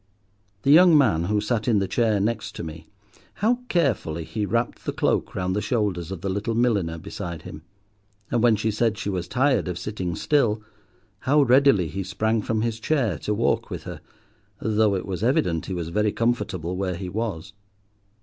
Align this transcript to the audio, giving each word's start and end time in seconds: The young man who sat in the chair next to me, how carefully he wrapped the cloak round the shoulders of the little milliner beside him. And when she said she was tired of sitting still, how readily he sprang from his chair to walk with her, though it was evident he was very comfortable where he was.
The 0.63 0.71
young 0.71 0.97
man 0.97 1.25
who 1.25 1.39
sat 1.39 1.67
in 1.67 1.77
the 1.77 1.87
chair 1.87 2.19
next 2.19 2.55
to 2.55 2.63
me, 2.63 2.87
how 3.35 3.59
carefully 3.69 4.23
he 4.23 4.47
wrapped 4.47 4.83
the 4.85 4.93
cloak 4.93 5.35
round 5.35 5.55
the 5.55 5.61
shoulders 5.61 6.09
of 6.11 6.21
the 6.21 6.29
little 6.29 6.55
milliner 6.55 6.97
beside 6.97 7.43
him. 7.43 7.61
And 8.31 8.41
when 8.41 8.55
she 8.55 8.71
said 8.71 8.97
she 8.97 9.11
was 9.11 9.27
tired 9.27 9.67
of 9.67 9.77
sitting 9.77 10.15
still, 10.15 10.63
how 11.19 11.43
readily 11.43 11.87
he 11.87 12.01
sprang 12.01 12.41
from 12.41 12.61
his 12.63 12.79
chair 12.79 13.19
to 13.19 13.35
walk 13.35 13.69
with 13.69 13.83
her, 13.83 14.01
though 14.59 14.95
it 14.95 15.05
was 15.05 15.23
evident 15.23 15.67
he 15.67 15.73
was 15.75 15.89
very 15.89 16.11
comfortable 16.11 16.75
where 16.77 16.95
he 16.95 17.07
was. 17.07 17.53